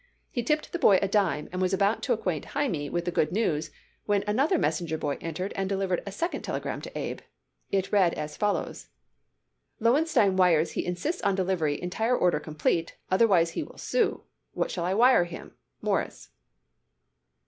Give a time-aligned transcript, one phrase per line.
[0.31, 3.31] He tipped the boy a dime and was about to acquaint Hyman with the good
[3.31, 3.69] news,
[4.07, 7.19] when another messenger boy entered and delivered a second telegram to Abe.
[7.69, 8.87] It read as follows:
[9.79, 14.23] "Lowenstein wires he insists on delivery entire order complete, otherwise he will sue.
[14.53, 15.53] What shall I wire him?
[15.83, 16.29] MORRIS."